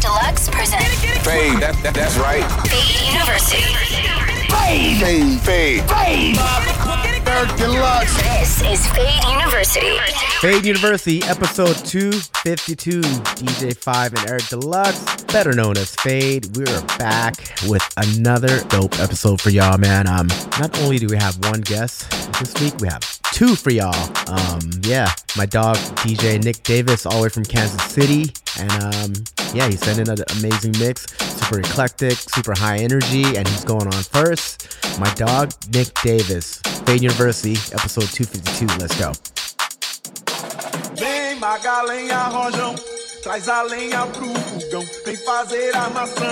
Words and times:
Eric 0.00 0.14
Deluxe 0.14 0.48
presents 0.48 1.04
Fade, 1.24 1.60
that, 1.60 1.76
that, 1.82 1.92
that's 1.92 2.16
right. 2.16 2.44
Fade 2.68 3.12
University. 3.12 3.60
Fade, 4.48 5.40
fade, 5.42 5.82
fade. 5.82 6.38
Eric 7.28 7.56
Deluxe. 7.56 8.16
This 8.22 8.62
is 8.62 8.86
Fade 8.92 9.24
University. 9.28 9.98
Fade 10.40 10.64
University, 10.64 11.22
episode 11.24 11.74
252. 11.84 13.00
DJ 13.00 13.76
Five 13.76 14.14
and 14.14 14.30
Eric 14.30 14.48
Deluxe, 14.48 15.24
better 15.24 15.52
known 15.52 15.76
as 15.76 15.94
Fade. 15.96 16.56
We're 16.56 16.82
back 16.98 17.36
with 17.68 17.86
another 17.98 18.60
dope 18.68 18.98
episode 19.00 19.40
for 19.40 19.50
y'all, 19.50 19.76
man. 19.76 20.06
Um, 20.06 20.28
not 20.58 20.78
only 20.80 20.98
do 20.98 21.08
we 21.08 21.16
have 21.16 21.36
one 21.44 21.60
guest 21.60 22.10
this 22.38 22.54
week, 22.62 22.74
we 22.80 22.88
have 22.88 23.02
two 23.32 23.56
for 23.56 23.70
y'all. 23.70 23.94
Um, 24.28 24.60
yeah, 24.82 25.10
my 25.36 25.46
dog 25.46 25.76
DJ 26.02 26.42
Nick 26.42 26.62
Davis, 26.62 27.06
all 27.06 27.18
the 27.18 27.22
way 27.22 27.28
from 27.28 27.44
Kansas 27.44 27.82
City, 27.84 28.32
and 28.58 28.70
um, 28.82 29.12
yeah, 29.54 29.68
he 29.68 29.76
sent 29.76 29.98
in 29.98 30.08
an 30.08 30.22
amazing 30.38 30.74
mix, 30.78 31.06
super 31.18 31.60
eclectic, 31.60 32.12
super 32.12 32.52
high 32.56 32.78
energy, 32.78 33.36
and 33.36 33.46
he's 33.48 33.64
going 33.64 33.86
on 33.86 34.02
first. 34.02 34.68
My 34.98 35.12
dog 35.14 35.52
Nick 35.72 35.88
Davis, 36.02 36.58
Fade 36.84 37.02
University, 37.02 37.52
episode 37.72 38.08
252. 38.08 38.78
Let's 38.78 38.98
go. 38.98 39.12
Vem 40.96 41.38
rojão, 42.30 42.74
traz 43.22 43.48
a 43.48 43.62
lenha 43.62 44.06
pro 44.06 44.26
fogão, 44.26 44.84
vem 45.04 45.16
fazer 45.16 45.74
armação. 45.74 46.24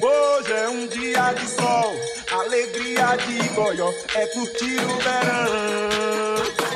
Hoje 0.00 0.52
é 0.52 0.68
um 0.68 0.86
dia 0.86 1.32
de 1.32 1.46
sol, 1.46 1.92
alegria 2.48 3.14
de 3.26 3.48
goió, 3.50 3.92
é 4.14 4.26
curtir 4.28 4.80
o 4.80 4.96
verão. 4.96 6.67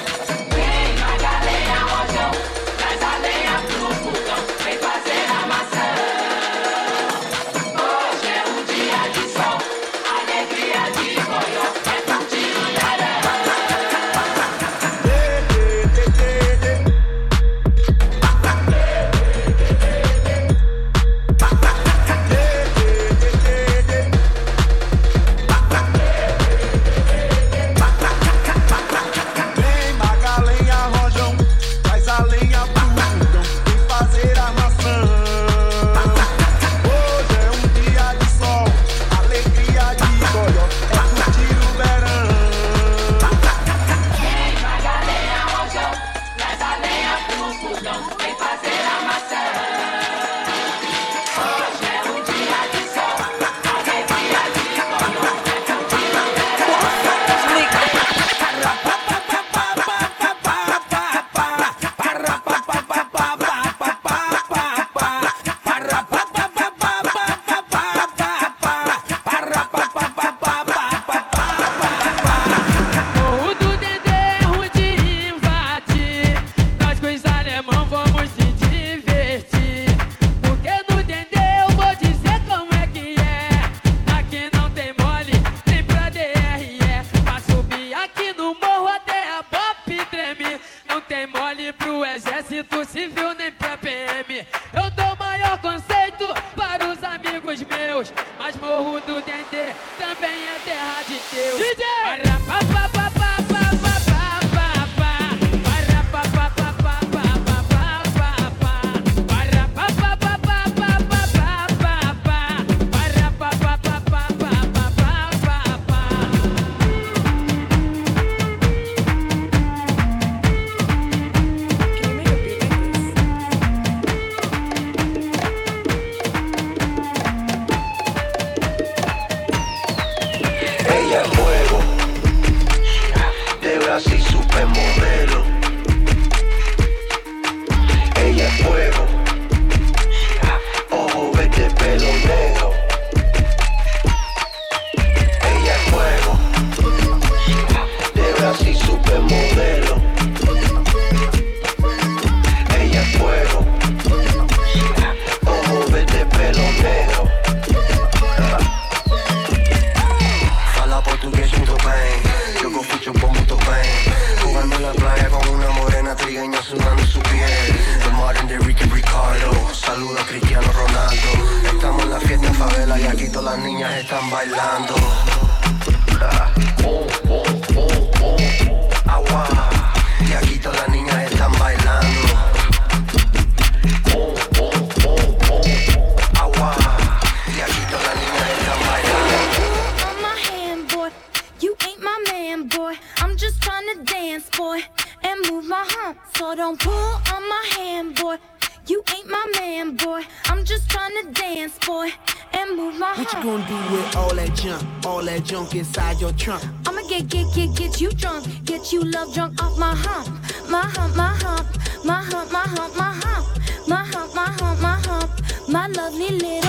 that 205.32 205.44
junk 205.44 205.74
inside 205.74 206.20
your 206.20 206.32
trunk. 206.32 206.62
I'ma 206.86 207.00
get, 207.08 207.28
get, 207.28 207.46
get, 207.54 207.74
get 207.74 208.00
you 208.00 208.10
drunk. 208.10 208.44
Get 208.64 208.92
you 208.92 209.00
love 209.02 209.32
drunk 209.32 209.62
off 209.62 209.78
my 209.78 209.94
hump. 209.94 210.28
My 210.68 210.82
hump, 210.82 211.16
my 211.16 211.34
hump. 211.42 211.68
My 212.04 212.22
hump, 212.22 212.52
my 212.52 212.60
hump, 212.74 212.96
my 212.96 213.12
hump. 213.22 213.88
My 213.88 214.04
hump, 214.12 214.34
my 214.34 214.46
hump, 214.58 214.80
my 214.80 215.00
hump. 215.06 215.68
My 215.68 215.86
lovely 215.86 216.28
little. 216.28 216.61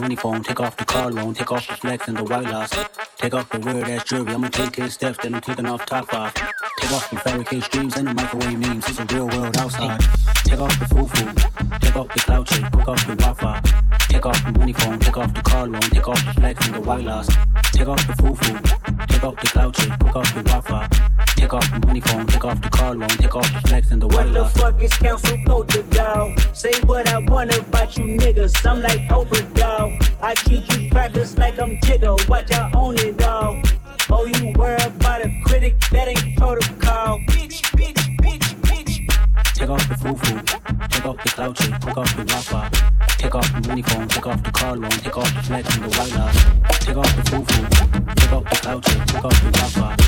Money 0.00 0.16
phone, 0.16 0.42
take 0.42 0.60
off 0.60 0.76
the 0.76 0.84
car 0.84 1.10
loan, 1.10 1.34
take 1.34 1.52
off 1.52 1.66
the 1.66 1.74
flex 1.74 2.08
and 2.08 2.16
the 2.16 2.24
white 2.24 2.46
loss, 2.46 2.70
take 3.16 3.34
off 3.34 3.48
the 3.50 3.58
weird 3.58 3.88
ass 3.88 4.04
jewelry, 4.04 4.32
I'ma 4.32 4.48
take 4.48 4.76
his 4.76 4.94
steps, 4.94 5.18
then 5.22 5.34
I'm 5.34 5.40
taking 5.42 5.66
off 5.66 5.84
top 5.84 6.10
five, 6.10 6.32
take 6.34 6.92
off 6.92 7.10
the 7.10 7.16
fabricate 7.16 7.64
streams 7.64 7.96
and 7.96 8.08
the 8.08 8.14
microwave 8.14 8.58
memes, 8.58 8.88
it's 8.88 8.98
a 8.98 9.04
real 9.14 9.28
world 9.28 9.56
outside, 9.58 10.00
take 10.44 10.58
off 10.58 10.78
the 10.78 10.86
foo-foo, 10.86 11.78
take 11.80 11.96
off 11.96 12.08
the 12.14 12.20
cloud 12.20 12.46
chase, 12.46 12.58
take 12.58 12.88
off 12.88 13.06
the 13.06 13.16
Wi-Fi, 13.16 13.60
take 14.08 14.26
off 14.26 14.44
the 14.44 14.58
money 14.58 14.72
phone, 14.72 14.98
take 14.98 15.18
off 15.18 15.34
the 15.34 15.42
car 15.42 15.66
loan, 15.66 15.80
take 15.82 16.08
off 16.08 16.24
the 16.24 16.40
flex 16.40 16.66
and 16.66 16.74
the 16.76 16.80
white 16.80 17.04
loss, 17.04 17.28
take 17.72 17.88
off 17.88 18.06
the 18.06 18.14
foo-foo, 18.22 19.06
take 19.06 19.24
off 19.24 19.36
the 19.40 19.46
cloud 19.48 19.74
chase, 19.74 19.86
take 20.00 20.16
off 20.16 20.34
the 20.34 20.42
Wi-Fi, 20.42 21.09
take 21.40 21.54
off 21.54 21.70
the 21.70 21.86
money 21.86 22.00
phone, 22.00 22.26
take 22.26 22.44
off 22.44 22.60
the 22.60 22.68
car 22.68 22.94
loan, 22.94 23.08
take 23.08 23.34
off 23.34 23.52
the 23.52 23.68
flex 23.68 23.90
and 23.90 24.02
the 24.02 24.06
What 24.08 24.32
the 24.32 24.44
fuck 24.44 24.82
is 24.82 24.92
council 24.92 25.38
culture, 25.46 25.82
dog? 25.84 26.38
Say 26.52 26.72
what 26.84 27.08
I 27.08 27.18
want 27.18 27.56
about 27.56 27.96
you 27.96 28.04
niggas. 28.04 28.54
I'm 28.68 28.82
like 28.82 29.00
Oprah, 29.08 29.54
dog. 29.54 29.92
I 30.20 30.34
treat 30.34 30.70
you 30.76 30.90
crackers 30.90 31.38
like 31.38 31.58
I'm 31.58 31.78
Jigga. 31.78 32.28
Watch 32.28 32.52
I 32.52 32.70
own 32.74 32.98
it, 32.98 33.16
dog. 33.16 33.66
Oh, 34.10 34.26
you 34.26 34.52
worry 34.58 34.76
about 34.82 35.24
a 35.24 35.30
critic? 35.46 35.80
That 35.92 36.08
ain't 36.08 36.36
protocol. 36.36 37.18
Bitch, 37.30 37.62
bitch, 37.78 38.02
bitch, 38.18 38.46
bitch. 38.66 39.54
Take 39.54 39.70
off 39.70 39.88
the 39.88 39.96
foo-foo, 39.96 40.40
take 40.88 41.06
off 41.06 41.22
the 41.22 41.28
cloud 41.30 41.56
chase, 41.56 41.68
take 41.80 41.96
off 41.96 42.16
the 42.16 42.24
Wi-Fi, 42.24 42.68
take 43.18 43.34
off 43.34 43.52
the 43.52 43.68
money 43.68 43.82
phone, 43.82 44.08
take 44.08 44.26
off 44.26 44.42
the 44.42 44.50
car 44.50 44.76
loan, 44.76 44.90
take 44.90 45.16
off 45.16 45.34
the 45.34 45.42
flex 45.42 45.76
and 45.76 45.84
the 45.84 45.98
white 45.98 46.14
loss, 46.16 46.84
take 46.84 46.96
off 46.96 47.16
the 47.16 47.22
foo-foo, 47.30 48.14
take 48.16 48.32
off 48.32 48.44
the 48.50 48.56
cloud 48.56 48.82
chase, 48.84 49.04
take 49.06 49.24
off 49.24 49.42
the 49.42 49.50
Wi-Fi, 49.50 49.99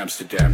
Amsterdam. 0.00 0.49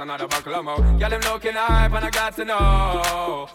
Another 0.00 0.26
buckle 0.26 0.54
of 0.54 0.64
more? 0.64 0.96
Yeah, 0.98 1.08
them 1.08 1.20
looking 1.20 1.52
hype 1.54 1.92
and 1.92 2.04
I 2.04 2.10
got 2.10 2.36
to 2.36 2.44
know. 2.44 3.48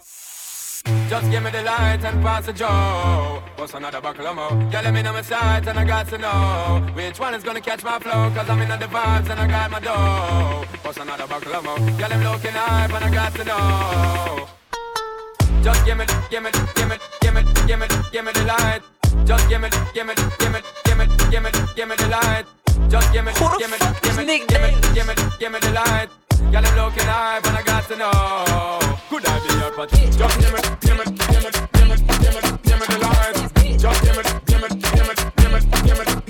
Just 1.10 1.32
give 1.32 1.44
me 1.44 1.52
the 1.52 1.64
light 1.64 2.04
and 2.04 2.22
pass 2.22 2.46
the 2.46 2.54
Joe. 2.54 3.42
What's 3.56 3.74
another 3.74 4.02
buckle 4.02 4.28
of 4.28 4.36
more? 4.36 4.70
Let 4.72 4.94
me 4.94 5.02
know 5.02 5.14
my 5.14 5.22
sights 5.22 5.68
and 5.68 5.80
I 5.80 5.84
got 5.84 6.08
to 6.10 6.18
know 6.18 6.88
which 6.94 7.20
one 7.20 7.34
is 7.34 7.44
gonna 7.44 7.62
catch 7.62 7.84
my 7.84 8.00
flow. 8.00 8.30
Cause 8.36 8.50
I'm 8.50 8.62
in 8.62 8.70
the 8.70 8.86
vibes 8.86 9.30
and 9.30 9.40
I 9.40 9.48
got 9.48 9.72
my 9.72 9.80
dough. 9.80 10.66
What's 10.84 10.98
another 10.98 11.28
buckle 11.28 11.56
of 11.56 11.64
more? 11.64 11.80
Yeah, 12.00 12.08
them 12.08 12.24
looking 12.24 12.52
hype 12.52 12.94
and 12.94 13.06
I 13.06 13.12
got 13.12 13.34
to 13.36 13.44
know. 13.44 14.48
Just 15.64 15.86
give 15.86 15.98
me, 15.98 16.06
give 16.30 16.44
me, 16.44 16.52
give 16.76 16.90
me, 16.90 16.96
give 17.22 17.34
me, 17.34 17.42
give 17.66 17.80
me, 17.80 17.88
give 18.12 18.26
me 18.26 18.32
the 18.34 18.44
light. 18.46 18.82
Just 19.26 19.50
give 19.50 19.62
me, 19.62 19.70
give 19.94 20.06
me, 20.06 20.14
give 20.38 20.52
me, 20.52 20.60
give 20.86 20.98
me, 20.98 21.06
give 21.32 21.44
me, 21.44 21.50
give 21.76 21.90
me 21.90 21.96
the 21.96 22.08
light. 22.08 22.46
Just 22.90 23.12
give 23.12 23.26
me, 23.26 23.32
give 23.34 23.72
me, 23.72 23.78
give 24.04 24.18
me, 24.18 24.38
give 24.46 24.62
me, 24.62 24.70
give 24.94 25.08
me, 25.08 25.14
give 25.40 25.52
me 25.52 25.60
the 25.60 25.72
light. 25.72 26.25
Girl, 26.40 26.66
I'm 26.66 26.76
looking 26.76 27.04
hype 27.04 27.46
and 27.48 27.58
I 27.58 27.64
got 27.64 27.88
to 27.88 27.96
know. 27.96 28.80
Could 29.10 29.26
I 29.26 29.40
be 29.40 29.54
your 29.60 29.72
but 29.76 29.90
Just 29.90 30.40
give 30.40 30.54
me, 30.54 30.60
give 30.82 30.98
me, 30.98 31.06
give 31.28 31.44
me, 31.44 31.52
give 31.74 31.88
me, 31.90 31.96
give 32.22 32.34
me, 32.36 32.42
give 32.64 32.80
me 32.80 32.86
the 32.92 33.00
light. 33.02 33.80
Just 33.80 34.04
give 34.04 34.16
me, 34.18 34.24
give 34.46 34.62
me, 34.62 34.68
give 34.92 35.08
me, 35.08 35.16
give 35.38 35.52
me, 35.52 35.60
give 35.84 35.98
me, 35.98 36.06
give 36.06 36.18
me 36.18 36.25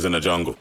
is 0.00 0.06
in 0.06 0.12
the 0.12 0.20
jungle. 0.20 0.56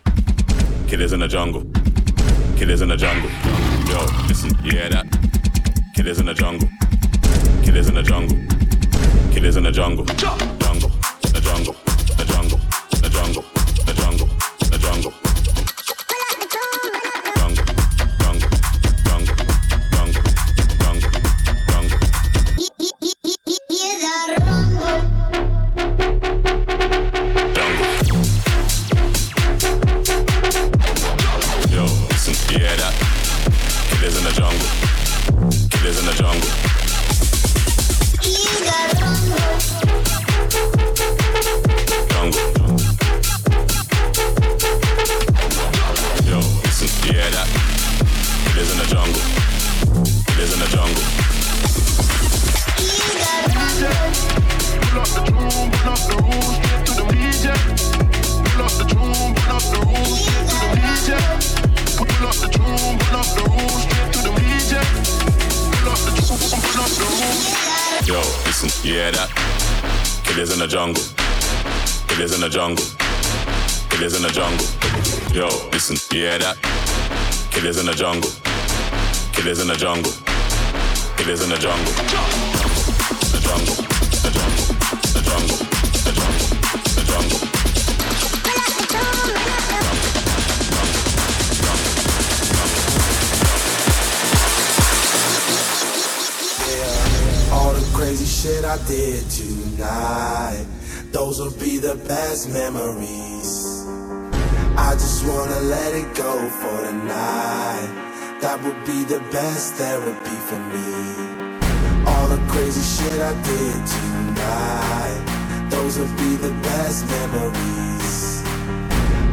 that 108.62 108.74
would 108.74 108.86
be 108.86 109.04
the 109.04 109.19
best 109.32 109.76
therapy 109.76 110.38
for 110.48 110.60
me. 110.60 112.06
All 112.06 112.28
the 112.28 112.41
crazy 112.52 112.82
shit 112.82 113.19
I 113.22 113.34
did 113.43 113.88
tonight, 113.88 115.24
those 115.69 115.98
would 115.98 116.15
be 116.17 116.36
the 116.36 116.52
best 116.63 117.08
memories. 117.08 118.43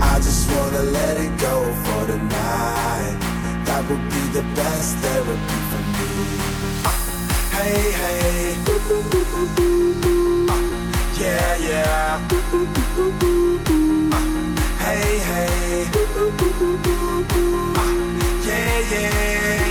I 0.01 0.17
just 0.17 0.51
wanna 0.53 0.83
let 0.83 1.17
it 1.19 1.39
go 1.41 1.65
for 1.85 2.05
the 2.07 2.19
night. 2.19 3.19
That 3.67 3.89
would 3.89 4.05
be 4.11 4.23
the 4.39 4.43
best 4.55 4.97
therapy 4.99 5.61
for 5.71 5.83
me. 5.97 6.09
Uh, 6.85 6.91
hey, 7.57 7.91
hey. 8.03 8.57
Uh, 10.49 10.57
yeah, 11.19 11.57
yeah. 11.57 12.29
Uh, 12.31 13.07
hey, 14.85 15.19
hey 15.19 16.96
yeah. 18.90 19.66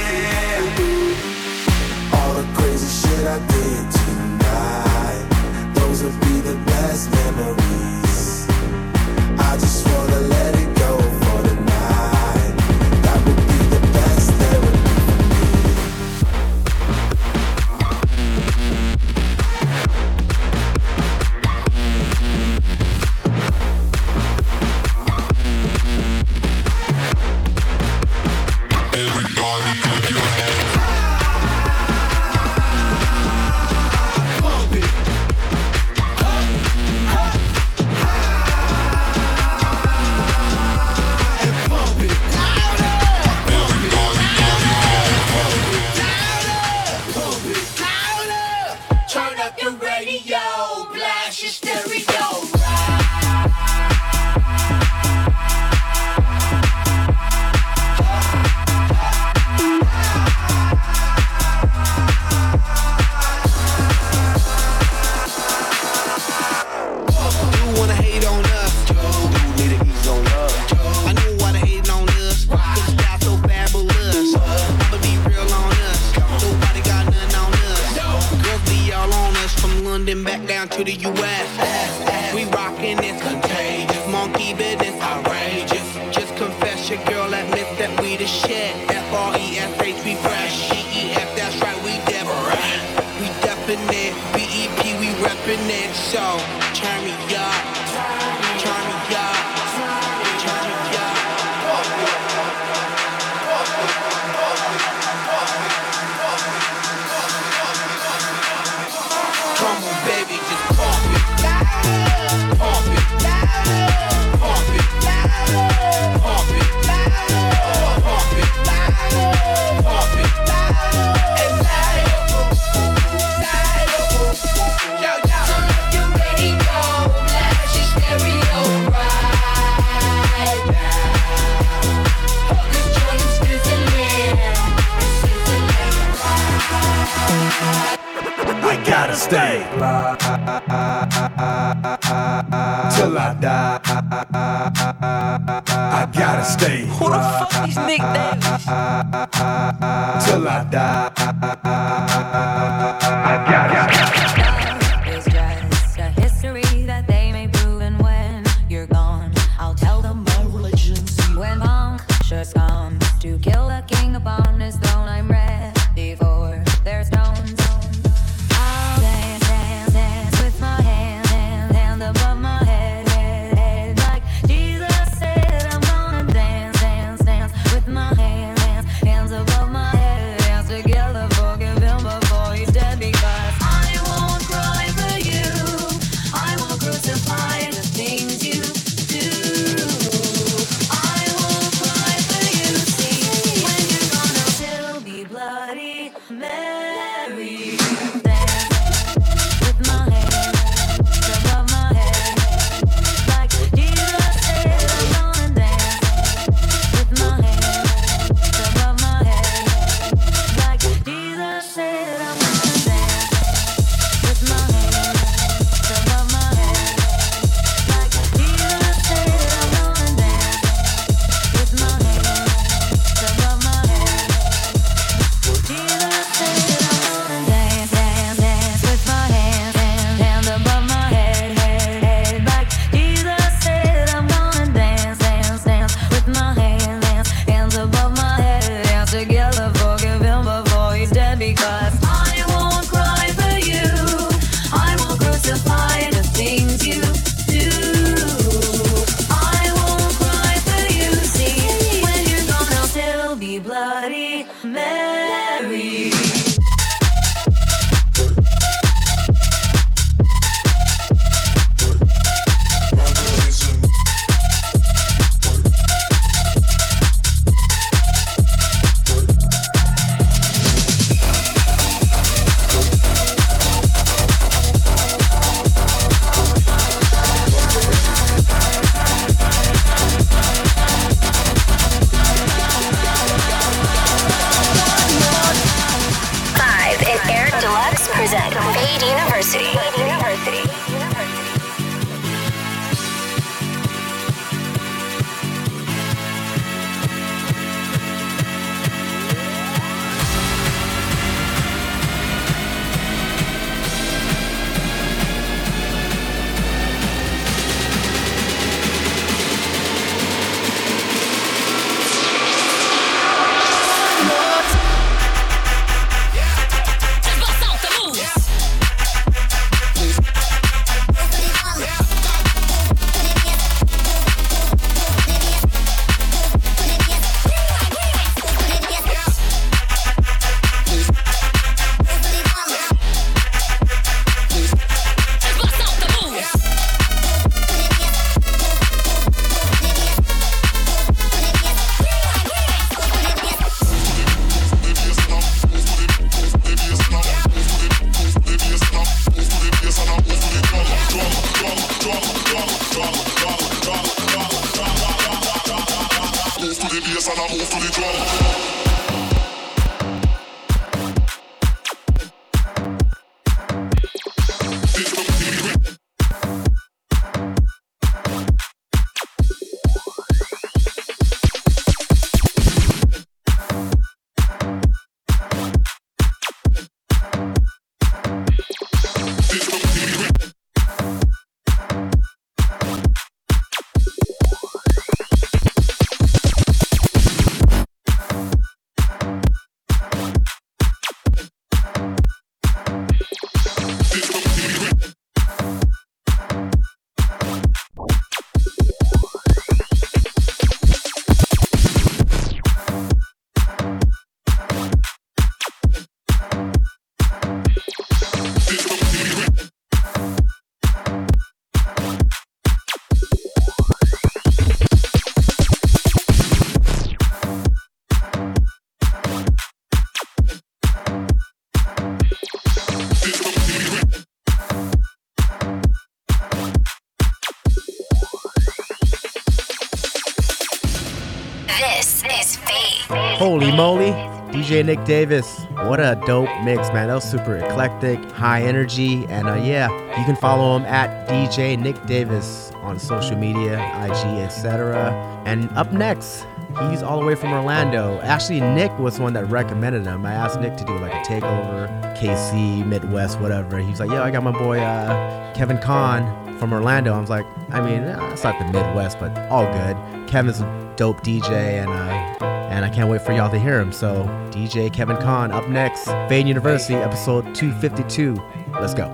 Nick 434.86 435.04
Davis. 435.04 435.66
What 435.72 436.00
a 436.00 436.22
dope 436.28 436.50
mix, 436.64 436.90
man. 436.94 437.08
That 437.08 437.16
was 437.16 437.24
super 437.24 437.58
eclectic, 437.58 438.24
high 438.32 438.62
energy, 438.62 439.26
and 439.30 439.48
uh, 439.48 439.56
yeah, 439.56 439.90
you 440.18 440.26
can 440.26 440.36
follow 440.36 440.78
him 440.78 440.86
at 440.86 441.28
DJ 441.28 441.78
Nick 441.78 442.06
Davis 442.06 442.72
on 442.76 443.00
social 443.00 443.36
media, 443.36 443.80
IG, 444.06 444.40
etc. 444.40 445.12
And 445.46 445.76
up 445.76 445.92
next, 445.92 446.46
he's 446.92 447.02
all 447.02 447.20
the 447.20 447.26
way 447.26 447.34
from 447.34 447.52
Orlando. 447.52 448.20
Actually, 448.22 448.62
Nick 448.62 448.96
was 449.00 449.20
one 449.20 449.34
that 449.34 449.46
recommended 449.46 450.06
him. 450.06 450.24
I 450.24 450.34
asked 450.34 450.60
Nick 450.62 450.78
to 450.78 450.86
do 450.86 450.96
like 451.00 451.14
a 451.14 451.28
takeover, 451.28 451.88
KC, 452.16 452.86
Midwest, 452.86 453.40
whatever. 453.40 453.80
He 453.80 453.90
was 453.90 454.00
like, 454.00 454.12
yo, 454.12 454.22
I 454.22 454.30
got 454.30 454.44
my 454.44 454.52
boy 454.52 454.80
uh, 454.82 455.54
Kevin 455.56 455.80
Kahn 455.80 456.60
from 456.60 456.72
Orlando." 456.72 457.12
I 457.12 457.20
was 457.20 457.32
like, 457.32 457.46
"I 457.72 457.82
mean, 457.82 458.04
it's 458.04 458.44
not 458.44 458.60
the 458.60 458.66
Midwest, 458.66 459.20
but 459.20 459.36
all 459.50 459.66
good." 459.66 460.28
Kevin's 460.28 460.62
a 460.62 460.94
dope 460.96 461.22
DJ, 461.22 461.50
and 461.50 461.90
uh, 461.90 462.35
and 462.76 462.84
I 462.84 462.90
can't 462.90 463.10
wait 463.10 463.22
for 463.22 463.32
y'all 463.32 463.50
to 463.50 463.58
hear 463.58 463.80
him. 463.80 463.94
So, 463.94 464.26
DJ 464.52 464.92
Kevin 464.92 465.16
Kahn 465.18 465.52
up 465.52 465.70
next, 465.70 466.06
Fade 466.28 466.46
University, 466.46 466.96
episode 466.96 467.56
252. 467.56 468.36
Let's 468.82 468.94
go. 468.94 469.08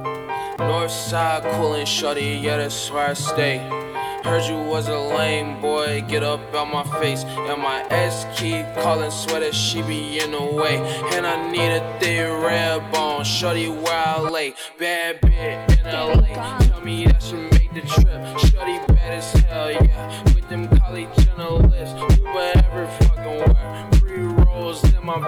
Northside 0.58 1.44
coolin' 1.54 1.86
shorty, 1.86 2.40
yeah, 2.42 2.58
that's 2.58 2.92
where 2.92 3.10
I 3.10 3.14
stay. 3.14 3.60
Heard 4.24 4.48
you 4.48 4.56
was 4.56 4.88
a 4.88 4.98
lame 4.98 5.60
boy, 5.62 6.04
get 6.08 6.24
up 6.24 6.40
out 6.56 6.72
my 6.72 6.84
face. 7.00 7.24
And 7.24 7.62
my 7.62 7.84
ex 7.90 8.26
keep 8.40 8.66
calling, 8.76 9.10
swear 9.12 9.42
that 9.42 9.54
she 9.54 9.82
be 9.84 10.20
in 10.20 10.32
the 10.32 10.44
way. 10.44 10.78
And 11.14 11.26
I 11.26 11.52
need 11.52 11.72
a 11.72 12.00
thick 12.00 12.28
red 12.28 12.92
bone, 12.92 13.24
shorty 13.24 13.70
where 13.70 13.94
I 13.94 14.20
lay. 14.20 14.54
Bad 14.78 15.22
bitch 15.22 15.80
in 15.80 15.86
LA, 15.86 16.60
tell 16.60 16.82
me 16.82 17.06
that 17.06 17.22
she 17.22 17.36
make 17.36 17.74
the 17.74 17.82
trip. 17.82 18.40
Shorty 18.40 18.78
bad 18.94 19.14
as 19.14 19.34
hell, 19.34 19.72
yeah. 19.72 20.24
With 20.36 20.48
them 20.50 20.68
college 20.80 21.10
journalists, 21.26 22.00
Uber 22.00 22.52
every 22.56 22.88
fucking 22.88 23.11
where. 23.46 23.90
Free 24.00 24.24
rolls 24.24 24.84
in 24.84 25.06
my 25.06 25.20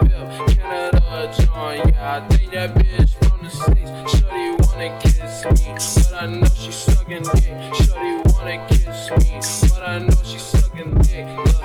Canada, 0.47 1.33
John, 1.37 1.89
yeah. 1.89 2.15
I 2.15 2.27
think 2.27 2.51
that 2.51 2.75
bitch 2.75 3.11
from 3.19 3.43
the 3.43 3.49
States. 3.49 3.91
Shorty 4.11 4.45
wanna 4.59 4.99
kiss 5.01 5.45
me, 5.45 5.73
but 5.75 6.21
I 6.21 6.25
know 6.27 6.47
she 6.55 6.71
sucking 6.71 7.23
dick. 7.23 7.75
Shorty 7.75 8.13
wanna 8.31 8.67
kiss 8.67 9.09
me, 9.11 9.39
but 9.69 9.83
I 9.87 9.99
know 9.99 10.23
sucking 10.37 10.93
dick. 11.01 11.27
Look, 11.37 11.63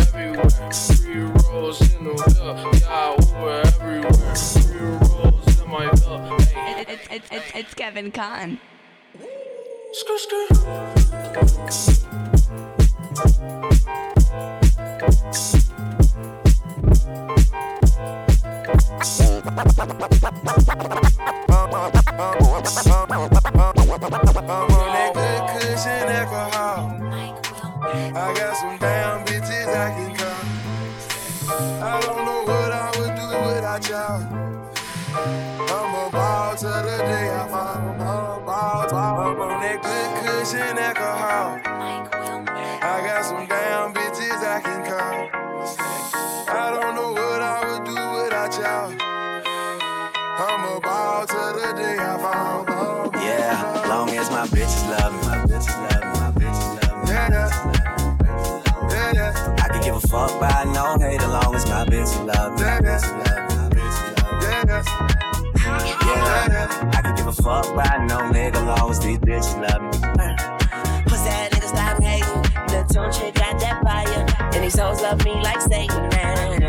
everywhere, 0.00 0.36
rolls 1.50 1.80
in 1.94 2.04
the. 2.04 2.12
Yeah, 2.80 3.16
everywhere, 3.74 4.10
rolls 5.00 5.60
in 5.60 5.70
my. 5.70 5.84
Hey. 6.52 6.80
It, 6.80 6.88
it, 6.88 6.98
it, 7.10 7.22
it, 7.32 7.42
it's 7.54 7.74
Kevin 7.74 8.10
Kahn. 8.10 8.58
Skr, 9.94 10.18
skr. 10.18 10.74
cushion 11.34 12.04
alcohol. 15.14 15.63
I 42.86 43.02
got 43.04 43.24
some 43.24 43.46
damn 43.46 43.92
bitches 43.94 44.44
I 44.44 44.60
can 44.60 44.84
call. 44.84 46.03
I 60.24 60.30
can 60.32 60.36
give 60.36 60.38
a 60.38 60.40
fuck 60.40 60.40
by 60.40 60.64
no 60.72 60.96
hate 60.98 61.20
as 61.20 61.28
long 61.28 61.54
as 61.54 61.66
my 61.68 61.84
bitches 61.84 62.24
love 62.24 62.52
me, 62.58 62.64
my 62.64 62.80
bitches 62.80 63.12
love 63.20 63.44
me, 63.44 63.56
my 63.56 63.68
bitches 63.68 64.00
love 64.04 64.40
me. 65.42 65.50
Yeah, 65.60 65.96
Yeah, 66.48 66.90
I 66.94 67.02
can 67.02 67.14
give 67.14 67.26
a 67.26 67.32
fuck 67.32 67.74
by 67.76 68.06
no 68.08 68.18
nigga 68.32 68.66
long 68.66 68.90
as 68.90 69.00
these 69.00 69.18
bitches 69.18 69.60
love 69.60 69.82
me. 69.82 69.90
Pussy 71.04 71.24
that 71.28 71.52
nigga 71.52 71.68
stop 71.68 72.02
hating. 72.02 72.42
The 72.68 72.84
tune 72.92 73.12
chick 73.12 73.34
got 73.34 73.60
that 73.60 73.82
fire. 73.82 74.50
And 74.54 74.64
these 74.64 74.78
hoes 74.78 75.02
love 75.02 75.22
me 75.24 75.34
like 75.42 75.60
Satan. 75.60 76.08
Nah, 76.08 76.63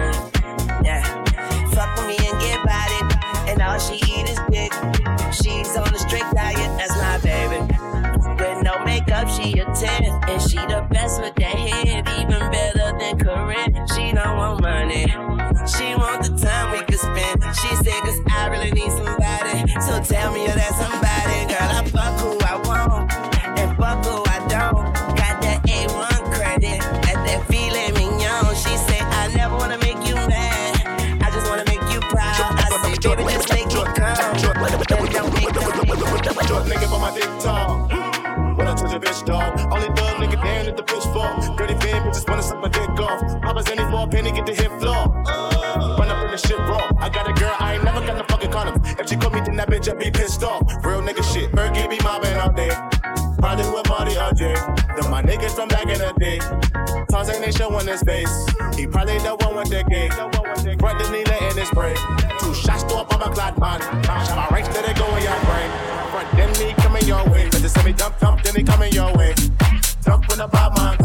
She 17.61 17.75
said, 17.83 17.99
cause 18.03 18.19
I 18.31 18.47
really 18.47 18.71
need 18.71 18.91
somebody. 18.91 19.71
So 19.81 20.01
tell 20.03 20.33
me 20.33 20.45
you're 20.45 20.55
that 20.55 20.73
somebody. 20.75 21.47
Girl, 21.47 21.71
I 21.71 21.81
fuck 21.87 22.19
who 22.19 22.37
I 22.43 22.55
want. 22.67 23.11
And 23.59 23.77
fuck 23.77 24.03
who 24.05 24.23
I 24.27 24.39
don't. 24.51 24.91
Got 25.15 25.41
that 25.41 25.63
A1 25.63 26.33
credit. 26.33 26.81
At 27.09 27.17
that 27.25 27.47
filet 27.47 27.91
mignon. 27.93 28.55
She 28.55 28.75
said, 28.87 29.01
I 29.01 29.33
never 29.35 29.55
wanna 29.55 29.77
make 29.79 29.99
you 30.07 30.15
mad. 30.15 31.21
I 31.23 31.31
just 31.31 31.47
wanna 31.49 31.65
make 31.65 31.81
you 31.91 31.99
proud. 32.11 32.59
I 32.59 32.69
said, 32.83 33.01
baby, 33.01 33.23
just 33.23 33.49
make 33.49 33.67
me 33.67 33.83
come. 33.95 34.15
Don't 34.87 35.07
make 35.07 36.47
Short 36.47 36.67
nigga 36.67 36.87
for 36.89 36.99
my 36.99 37.11
dick 37.13 37.29
tall. 37.39 37.87
When 38.55 38.67
I 38.67 38.75
touch 38.75 38.93
a 38.93 38.99
bitch 38.99 39.25
dog, 39.25 39.59
only 39.71 39.87
dub 39.89 40.17
nigga 40.21 40.41
down 40.43 40.67
at 40.67 40.77
the 40.77 40.83
bitch 40.83 41.03
fall. 41.13 41.55
Dirty 41.57 41.73
fan 41.75 42.03
bitches 42.03 42.27
wanna 42.29 42.43
suck 42.43 42.61
my 42.61 42.69
dick 42.69 42.89
off. 42.99 43.41
Papa's 43.41 43.67
any 43.69 43.83
for 43.91 44.03
a 44.03 44.07
penny, 44.07 44.31
get 44.31 44.45
the 44.45 44.53
hit 44.53 44.64
If 49.05 49.11
she 49.11 49.17
call 49.17 49.29
me, 49.29 49.39
then 49.41 49.55
that 49.57 49.69
bitch, 49.69 49.87
I 49.87 49.93
be 49.93 50.09
pissed 50.09 50.41
off. 50.41 50.65
Real 50.83 50.99
nigga 50.99 51.21
shit. 51.21 51.51
Bergie 51.51 51.87
be 51.87 52.01
mobbing 52.01 52.35
all 52.41 52.51
day. 52.51 52.73
Probably 53.37 53.69
with 53.69 53.87
Marty 53.87 54.17
or 54.17 54.33
Jay. 54.33 54.57
Them 54.97 55.11
my 55.13 55.21
niggas 55.21 55.53
from 55.53 55.67
back 55.69 55.85
in 55.85 56.01
the 56.01 56.11
day. 56.17 56.39
Tarzan 57.11 57.43
ain't 57.43 57.53
showing 57.53 57.85
his 57.85 58.01
face. 58.01 58.33
He 58.73 58.87
probably 58.87 59.19
the 59.19 59.37
one 59.45 59.57
with 59.57 59.69
the 59.69 59.85
gay. 59.85 60.09
Front 60.09 60.97
the 60.97 61.05
needle 61.13 61.37
in 61.37 61.53
his 61.55 61.69
spray. 61.69 61.93
Two 62.41 62.51
shots 62.55 62.81
to 62.89 63.05
on 63.05 63.19
my 63.21 63.29
clock 63.29 63.59
man. 63.59 63.79
Shot 64.25 64.37
my 64.41 64.47
right, 64.49 64.65
let 64.73 64.89
it 64.89 64.97
go 64.97 65.05
in 65.13 65.21
your 65.21 65.37
brain. 65.45 65.69
Front 66.09 66.27
then 66.33 66.49
me 66.57 66.73
coming 66.81 67.05
your 67.05 67.23
way. 67.29 67.47
Cause 67.51 67.61
they 67.61 67.69
say 67.69 67.83
me 67.85 67.93
dump, 67.93 68.17
dump, 68.17 68.41
then 68.41 68.55
he 68.55 68.63
coming 68.63 68.91
your 68.91 69.13
way. 69.13 69.35
Dump 70.01 70.27
when 70.29 70.39
the 70.39 70.47
bad 70.47 70.73
man 70.81 70.97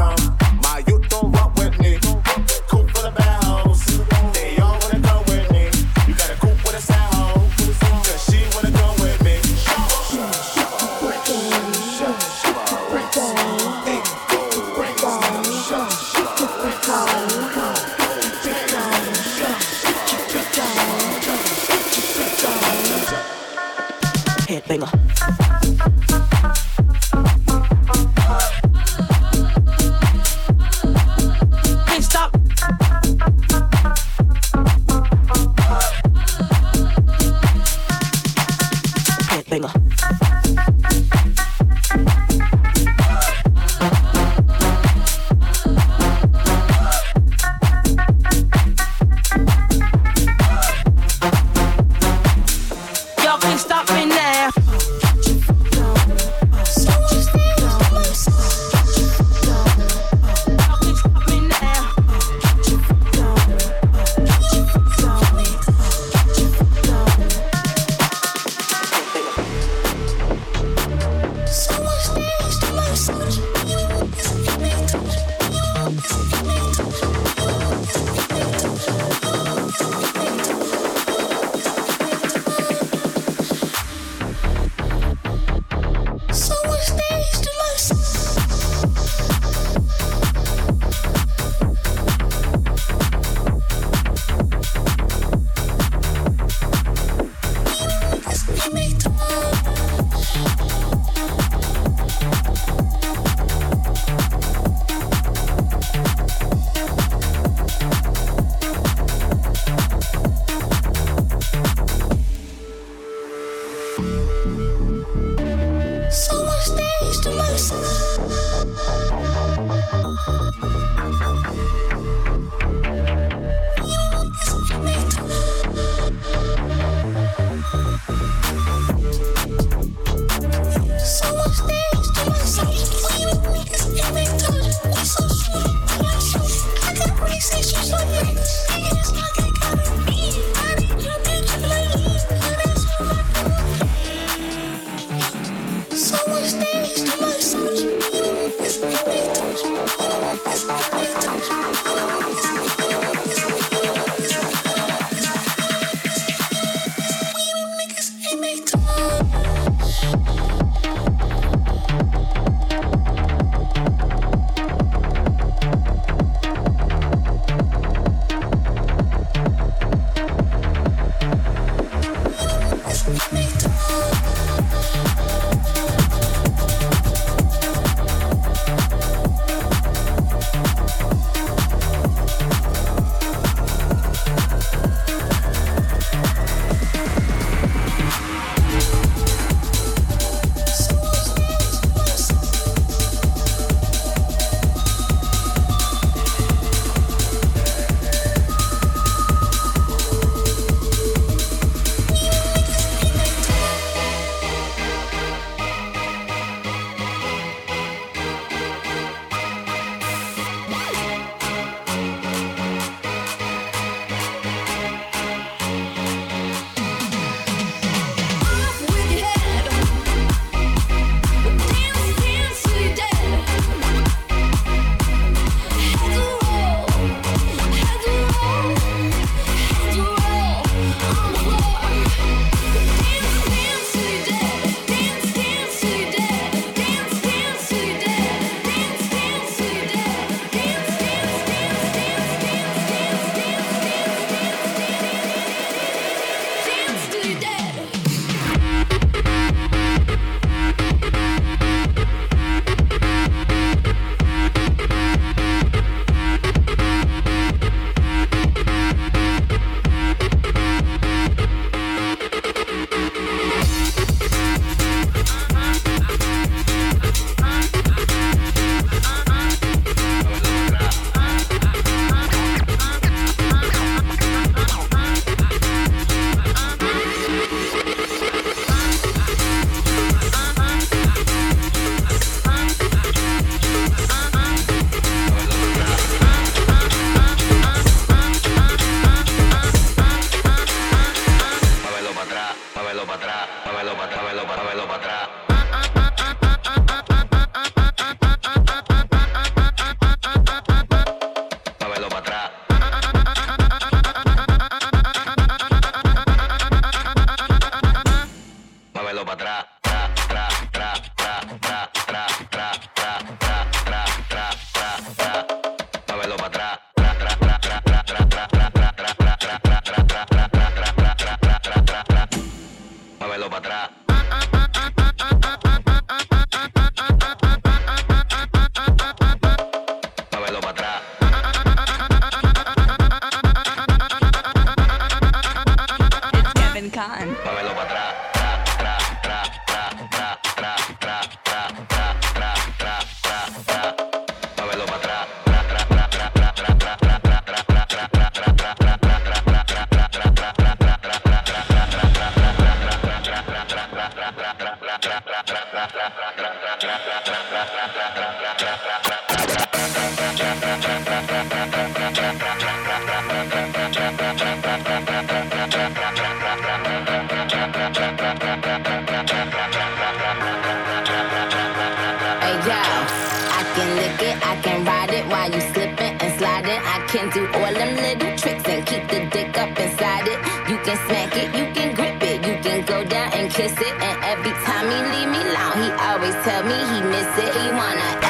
kiss 383.60 383.72
it. 383.72 383.94
And 384.00 384.16
every 384.24 384.52
time 384.64 384.88
he 384.88 384.98
leave 385.12 385.28
me 385.28 385.40
alone, 385.52 385.76
he 385.84 385.88
always 386.08 386.36
tell 386.44 386.62
me 386.64 386.76
he 386.92 386.98
miss 387.12 387.28
it. 387.44 387.52
He 387.60 387.68
wanna 387.76 388.29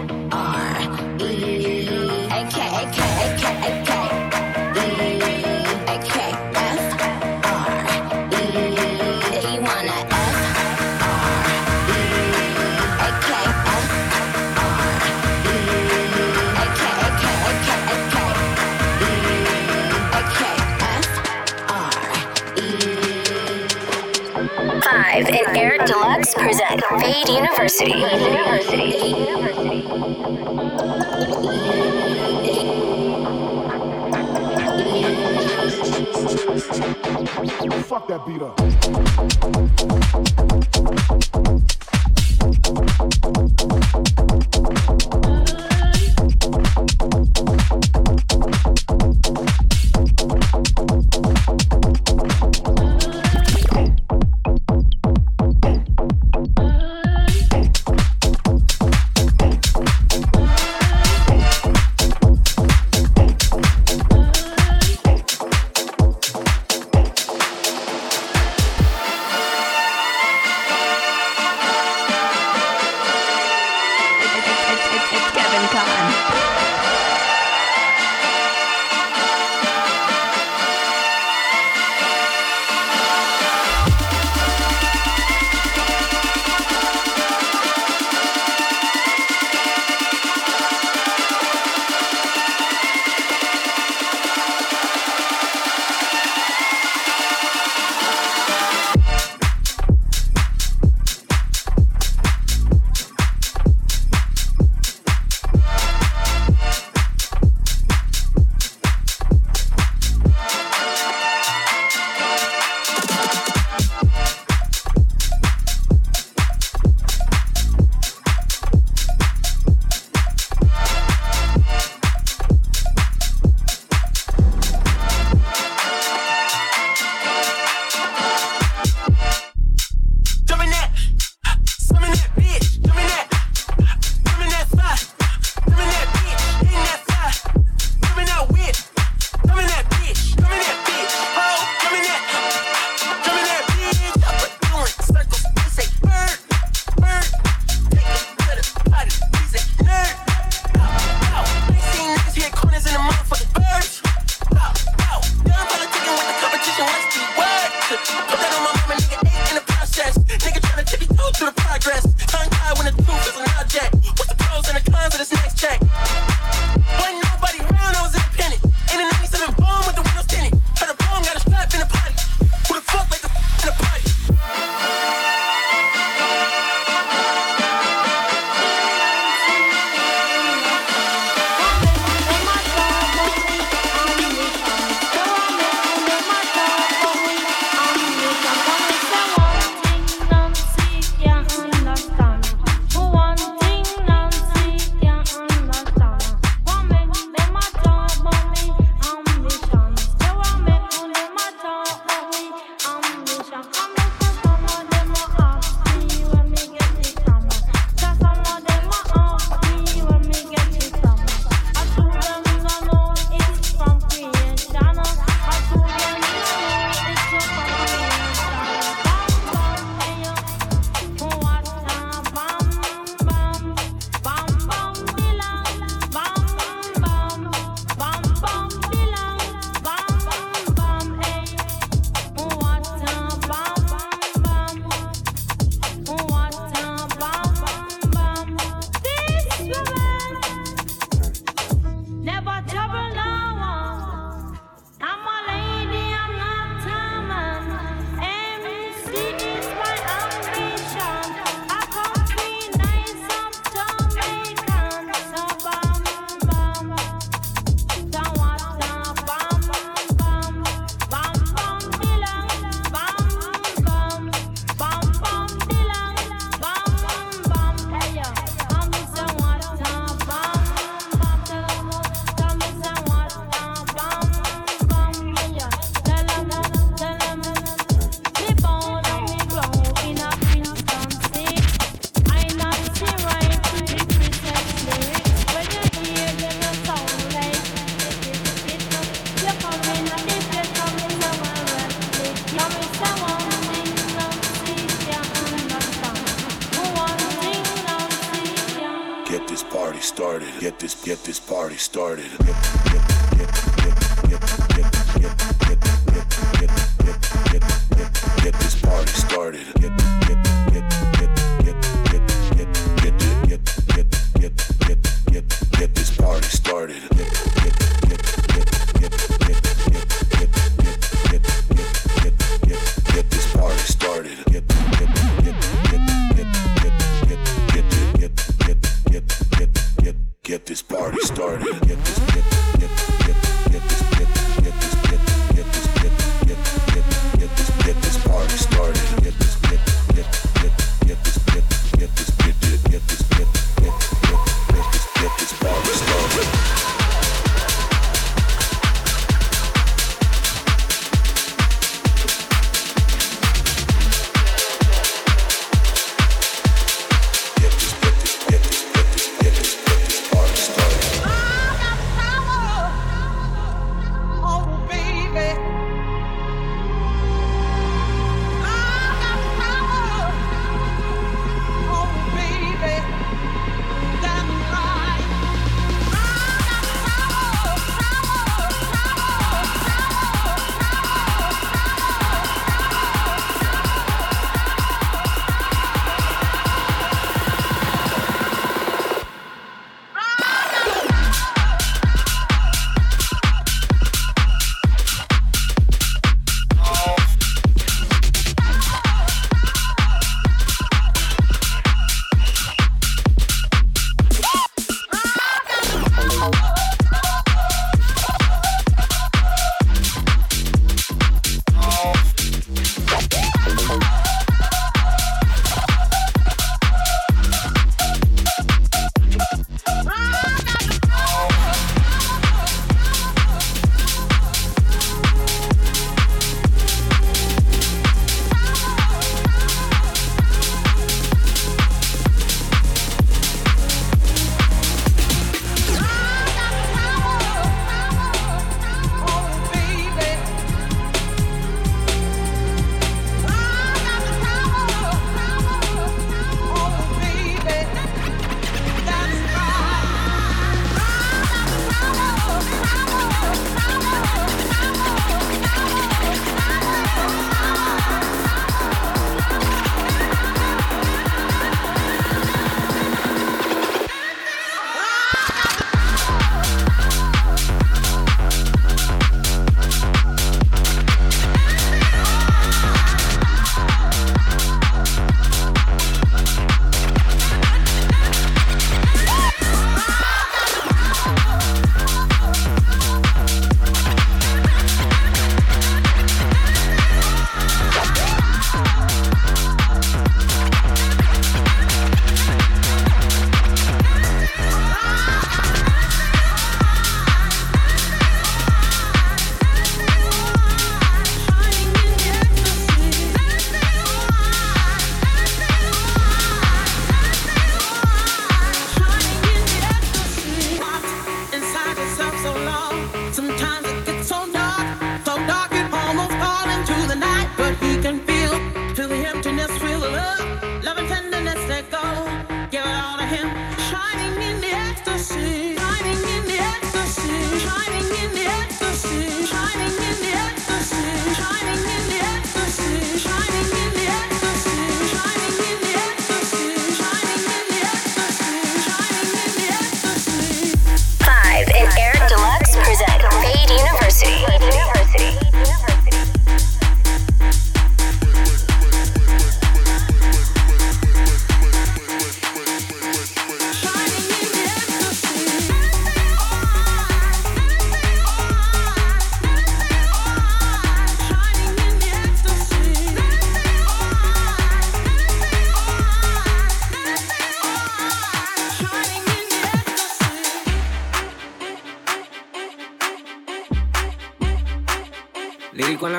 Five 25.11 25.27
and 25.27 25.57
Eric 25.57 25.85
Deluxe 25.87 26.33
present 26.33 26.81
Fade 27.01 27.27
University. 27.27 27.91
Fuck 37.83 38.07
that 38.07 38.25
beat 38.25 38.41
up. 38.41 38.57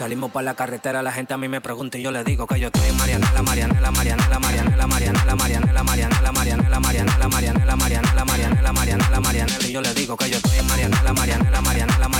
Salimos 0.00 0.30
para 0.30 0.44
la 0.44 0.54
carretera, 0.54 1.02
la 1.02 1.12
gente 1.12 1.34
a 1.34 1.36
mí 1.36 1.46
me 1.46 1.60
pregunta 1.60 1.98
y 1.98 2.02
yo 2.02 2.10
le 2.10 2.24
digo 2.24 2.46
que 2.46 2.58
yo 2.58 2.68
estoy 2.68 2.88
en 2.88 2.96
Marianela, 2.96 3.42
Marianela, 3.42 3.90
Marianela, 3.90 4.38
Marianela, 4.38 4.86
Marianela, 4.86 5.36
Marianela, 5.36 5.84
Marianela, 5.84 6.32
Marianela, 6.32 6.32
Marianela, 6.32 7.28
Marianela, 7.28 7.76
Marianela, 7.76 8.24
Marianela, 8.24 8.72
Marianela, 8.72 9.20
Marianela, 9.20 9.68
y 9.68 9.72
yo 9.72 9.82
le 9.82 9.92
digo 9.92 10.16
que 10.16 10.30
yo 10.30 10.38
estoy 10.38 10.58
en 10.58 10.66
Marianela, 10.68 11.12
Marianela, 11.12 11.60
Marianela, 11.60 12.08
Marianela, 12.08 12.19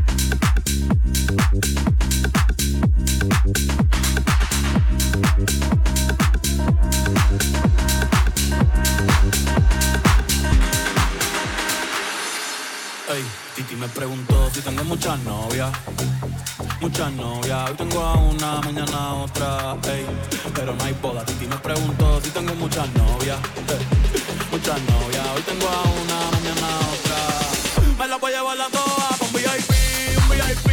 preguntó 14.01 14.49
si 14.51 14.61
tengo 14.61 14.83
muchas 14.85 15.19
novias. 15.19 15.69
Muchas 16.79 17.11
novias, 17.11 17.69
hoy 17.69 17.75
tengo 17.75 17.99
a 18.01 18.13
una, 18.15 18.59
mañana 18.61 19.13
otra, 19.13 19.77
ey, 19.93 20.03
pero 20.55 20.73
no 20.73 20.83
hay 20.83 20.93
boda. 20.99 21.23
Titi 21.23 21.45
me 21.45 21.55
preguntó 21.57 22.19
si 22.23 22.31
tengo 22.31 22.55
muchas 22.55 22.87
novias. 22.95 23.37
muchas 24.51 24.79
novias, 24.93 25.23
hoy 25.35 25.43
tengo 25.43 25.67
a 25.67 25.81
una, 26.01 26.17
mañana 26.35 26.67
otra. 26.93 27.19
Me 27.99 28.07
la 28.07 28.17
voy 28.17 28.33
a 28.33 28.37
llevar 28.37 28.57
la 28.57 28.69
toa 28.69 29.09
un 29.21 29.33
VIP, 29.33 29.71
un 30.17 30.29
VIP, 30.29 30.69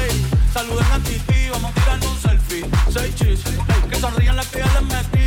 ey. 0.00 0.26
Saluden 0.54 0.92
a 0.92 0.98
Titi, 1.00 1.50
vamos 1.50 1.72
a 1.72 1.74
tirarnos 1.74 2.06
un 2.06 2.20
selfie. 2.22 2.64
Seis 2.90 3.14
chis, 3.16 3.40
ey, 3.44 3.90
que 3.90 3.96
sonrían 4.00 4.36
las 4.36 4.46
que. 4.46 5.21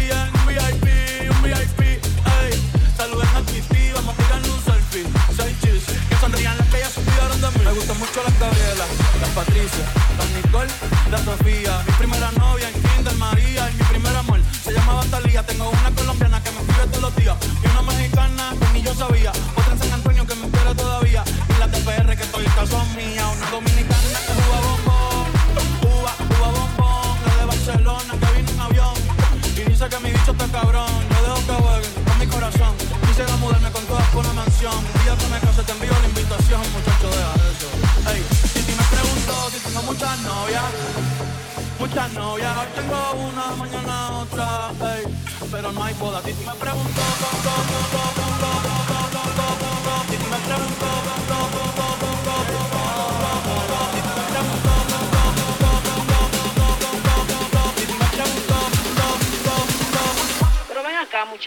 Gustan 7.75 7.99
mucho 7.99 8.23
las 8.23 8.39
Gabriela, 8.39 8.85
las 9.19 9.29
Patricia, 9.31 9.85
las 10.17 10.29
Nicole, 10.31 10.71
las 11.11 11.21
Sofía. 11.21 11.83
Mi 11.85 11.93
primera 11.93 12.31
novia 12.31 12.69
en 12.69 12.81
Kinder 12.81 13.15
María 13.15 13.69
y 13.69 13.73
mi 13.75 13.83
primer 13.83 14.15
amor 14.15 14.39
se 14.63 14.71
llamaba 14.71 15.03
Talía. 15.11 15.43
Tengo 15.43 15.69
una 15.69 15.91
colombiana 15.91 16.41
que 16.41 16.51
me 16.51 16.61
escribe 16.61 16.87
todos 16.87 17.01
los 17.01 17.15
días 17.17 17.35
y 17.63 17.67
una 17.67 17.81
mexicana 17.81 18.53
que 18.59 18.73
ni 18.73 18.81
yo 18.81 18.95
sabía. 18.95 19.31
Otra 19.55 19.73
en 19.73 19.79
San 19.79 19.91
Antonio 19.91 20.25
que 20.25 20.35
me 20.35 20.45
espera 20.45 20.73
todavía 20.73 21.23
y 21.49 21.59
la 21.59 21.67
TPR 21.67 22.15
que 22.15 22.23
estoy 22.23 22.45
en 22.45 22.51
casa 22.51 22.83
mía. 22.95 23.27
Una 23.27 23.49
dominicana 23.51 24.19
que 24.25 24.33
juega 24.39 24.59
bombón, 24.67 25.27
Cuba, 25.81 26.11
Cuba 26.29 26.47
bombón. 26.55 27.17
La 27.27 27.35
de 27.35 27.45
Barcelona 27.45 28.13
que 28.21 28.39
vino 28.39 28.51
en 28.51 28.59
avión 28.61 28.95
y 29.57 29.69
dice 29.69 29.85
que 29.89 29.99
mi 29.99 30.11
bicho 30.11 30.31
está 30.31 30.47
cabrón. 30.47 30.87
Yo 31.11 31.21
dejo 31.23 31.47
que 31.47 31.63
jueguen 31.63 31.91
con 32.07 32.19
mi 32.19 32.27
corazón. 32.27 32.73
Quisiera 33.05 33.35
mudarme 33.35 33.69
con 33.71 33.84
por 34.15 34.25
una 34.25 34.33
mansión. 34.33 34.73
Un 34.73 35.03
día 35.03 35.15
que 35.17 35.27
me 35.27 35.39
case 35.39 35.63
te 35.63 35.71
envío 35.73 35.91
la 35.91 36.07
invitación, 36.07 36.61
muchacho, 36.71 37.07
deja 37.11 37.33
eso. 37.51 37.69
Ey, 38.11 38.21
Titi 38.53 38.73
me 38.79 38.85
preguntó 38.95 39.35
si 39.51 39.59
tengo 39.59 39.81
muchas 39.83 40.19
novias. 40.19 40.63
Muchas 41.79 42.13
novias, 42.13 42.57
hoy 42.57 42.67
tengo 42.79 42.99
una, 43.27 43.45
mañana 43.61 44.19
otra, 44.19 44.71
ey, 44.95 45.03
pero 45.51 45.71
no 45.73 45.83
hay 45.83 45.93
boda. 45.95 46.21
Titi 46.21 46.43
me 46.45 46.53
preguntó, 46.53 47.01
go, 47.23 47.29
go, 47.43 47.55
go, 47.83 48.15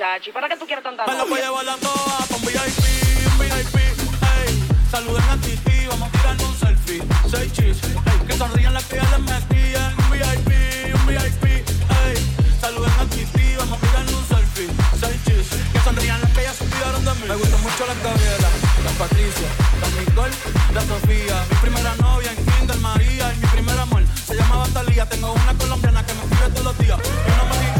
muchacho, 0.08 0.30
¿y 0.30 0.32
para 0.32 0.48
qué 0.48 0.56
tú 0.56 0.66
quieres 0.66 0.82
tanta 0.82 1.06
Me 1.06 1.14
la 1.14 1.24
voy 1.24 1.40
a 1.40 1.44
llevar 1.44 1.64
la 1.64 1.76
toa 1.76 2.18
pa' 2.28 2.36
un 2.36 2.42
VIP, 2.42 2.84
un 3.26 3.38
VIP, 3.38 3.76
ey. 3.76 4.64
Saluden 4.90 5.24
a 5.24 5.36
Titi, 5.36 5.86
vamos 5.86 6.08
a 6.08 6.12
tirarnos 6.12 6.48
un 6.48 6.58
selfie. 6.58 7.02
Seis 7.30 7.52
chis, 7.52 7.76
ey. 7.82 8.26
Que 8.26 8.36
sonrían 8.36 8.74
las 8.74 8.84
que 8.84 8.96
ya 8.96 9.02
les 9.10 9.20
metían. 9.20 9.94
Un 9.98 10.10
VIP, 10.10 10.50
un 10.94 11.06
VIP, 11.06 11.44
ey. 11.44 12.16
Saluden 12.60 12.90
a 12.90 13.04
Titi, 13.10 13.56
vamos 13.58 13.78
a 13.78 13.86
tirarnos 13.86 14.14
un 14.14 14.26
selfie. 14.28 14.68
Seis 15.00 15.20
chis, 15.26 15.46
que 15.72 15.80
sonrían 15.80 16.20
las 16.22 16.30
que 16.32 16.42
ya 16.42 16.52
se 16.54 16.64
olvidaron 16.64 17.04
de 17.04 17.14
mí. 17.14 17.28
Me 17.28 17.36
gustan 17.36 17.62
mucho 17.62 17.86
las 17.86 18.02
Gabriela, 18.02 18.48
las 18.84 18.94
Patricia, 18.94 19.48
las 19.80 19.92
Nicole, 19.92 20.36
las 20.72 20.84
Sofía. 20.84 21.36
Mi 21.50 21.56
primera 21.56 21.94
novia 21.96 22.30
en 22.32 22.46
Kinder 22.46 22.78
María 22.78 23.34
y 23.34 23.36
mi 23.36 23.46
primer 23.46 23.78
amor 23.78 24.02
se 24.26 24.34
llamaba 24.34 24.64
Talía. 24.72 25.06
Tengo 25.06 25.32
una 25.32 25.54
colombiana 25.54 26.06
que 26.06 26.14
me 26.14 26.22
escribe 26.22 26.48
todos 26.50 26.64
los 26.64 26.78
días 26.78 26.98
y 27.04 27.30
una 27.30 27.44
mexicana 27.44 27.77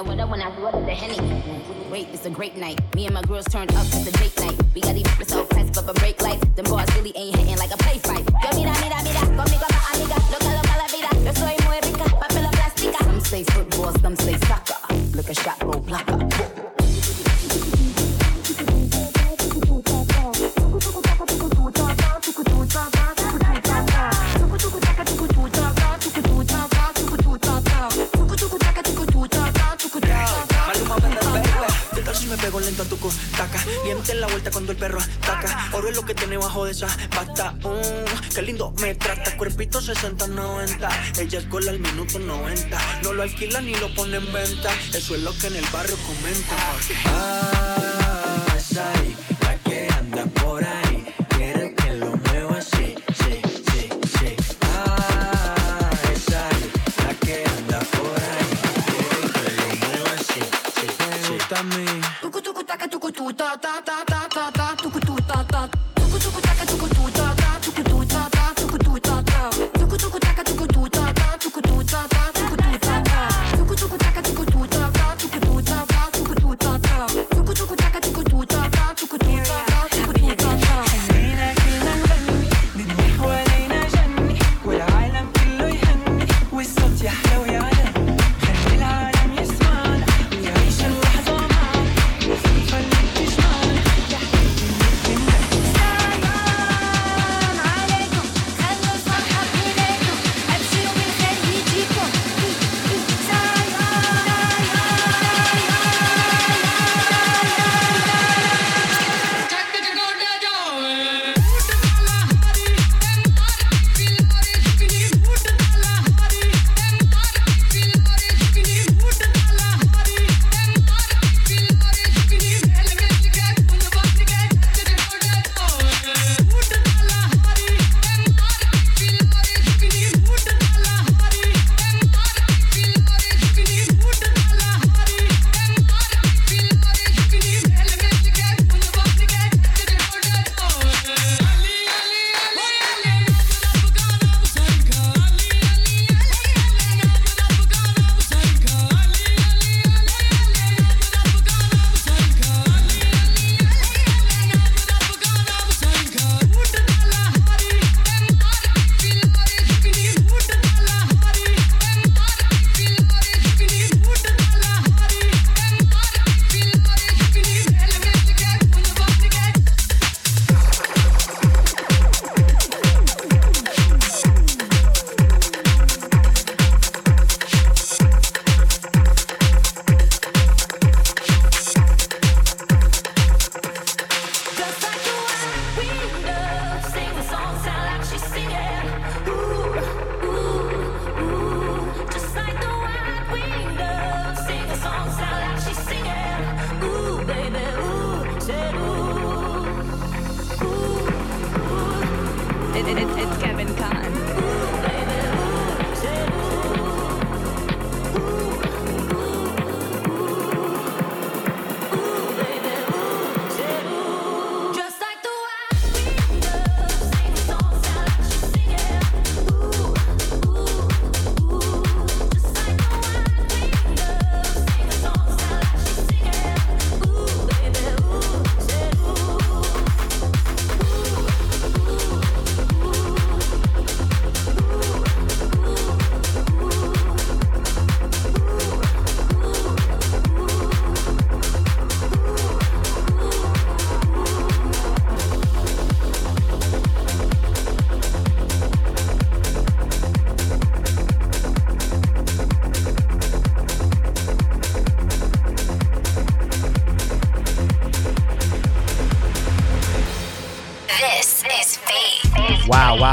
I'm 0.00 0.06
even 0.06 0.30
when 0.30 0.40
I 0.40 0.50
do 0.56 0.66
it 0.66 0.72
the 0.86 0.94
henny. 0.94 1.90
Wait, 1.90 2.08
it's 2.10 2.24
a 2.24 2.30
great 2.30 2.56
night. 2.56 2.80
Me 2.94 3.04
and 3.04 3.12
my 3.12 3.20
girls 3.20 3.44
turned 3.44 3.70
up, 3.74 3.84
it's 3.84 4.06
a 4.06 4.12
date 4.12 4.39
60, 39.94 40.28
90. 40.28 40.88
Ella 41.18 41.38
es 41.40 41.44
cola 41.46 41.72
al 41.72 41.80
minuto 41.80 42.20
90. 42.20 42.78
No 43.02 43.12
lo 43.12 43.22
alquila 43.22 43.60
ni 43.60 43.74
lo 43.74 43.92
pone 43.94 44.18
en 44.18 44.32
venta. 44.32 44.70
Eso 44.94 45.16
es 45.16 45.22
lo 45.22 45.36
que 45.36 45.48
en 45.48 45.56
el 45.56 45.64
barrio 45.72 45.96
comentan. 46.06 46.58
Ah. 47.06 47.89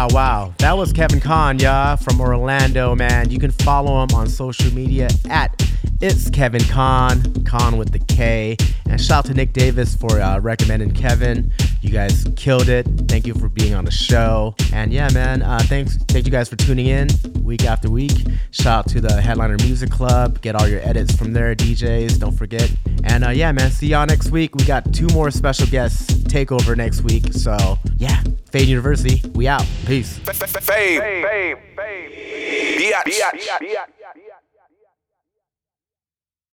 Wow, 0.10 0.14
wow. 0.14 0.54
That 0.60 0.78
was 0.78 0.94
Kevin 0.94 1.20
Kahn, 1.20 1.60
y'all, 1.60 1.98
from 1.98 2.22
Orlando, 2.22 2.96
man. 2.96 3.30
You 3.30 3.40
can 3.40 3.52
follow 3.52 4.04
him 4.04 4.10
on 4.16 4.28
social 4.28 4.74
media 4.74 5.10
at 5.30 5.62
It's 6.02 6.30
Kevin 6.30 6.64
Kahn, 6.64 7.44
Kahn 7.44 7.78
with 7.78 7.92
the 7.92 8.00
K. 8.00 8.56
And 8.90 9.02
shout 9.02 9.20
out 9.20 9.26
to 9.26 9.34
Nick 9.34 9.54
Davis 9.54 9.96
for 9.96 10.22
uh, 10.22 10.40
recommending 10.40 10.92
Kevin. 10.92 11.52
You 11.82 11.90
guys 11.90 12.26
killed 12.36 12.70
it. 12.70 12.86
Thank 13.08 13.28
you 13.28 13.34
for 13.34 13.50
being 13.50 13.74
on 13.74 13.86
the 13.86 13.92
show. 13.92 14.56
And 14.72 14.94
yeah, 14.94 15.10
man, 15.14 15.42
uh, 15.42 15.60
thanks. 15.64 15.98
Thank 16.08 16.26
you 16.26 16.32
guys 16.32 16.48
for 16.48 16.56
tuning 16.56 16.88
in 16.88 17.08
week 17.42 17.66
after 17.66 17.90
week. 17.90 18.26
Shout 18.52 18.86
out 18.86 18.88
to 18.90 19.02
the 19.02 19.22
Headliner 19.22 19.58
Music 19.58 19.90
Club. 19.90 20.42
Get 20.42 20.56
all 20.56 20.68
your 20.68 20.82
edits 20.88 21.16
from 21.16 21.34
there, 21.34 21.56
DJs. 21.56 22.20
Don't 22.20 22.36
forget. 22.36 22.72
And 23.04 23.26
uh, 23.26 23.30
yeah, 23.30 23.52
man, 23.52 23.72
see 23.72 23.88
y'all 23.88 24.06
next 24.06 24.32
week. 24.32 24.56
We 24.56 24.64
got 24.64 24.94
two 24.94 25.08
more 25.08 25.32
special 25.32 25.68
guests 25.68 26.12
takeover 26.24 26.78
next 26.78 27.02
week. 27.02 27.34
So 27.34 27.78
yeah, 27.98 28.22
Fade 28.58 28.70
University, 28.70 29.22
we 29.36 29.48
out. 29.48 29.64
Peace. 29.86 30.18
Fade. 30.18 30.64
Fade. 30.64 31.58
Fade. 31.76 32.08
Biatch. 33.06 33.97